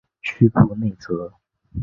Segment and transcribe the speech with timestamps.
[0.23, 1.31] 屈布内泽。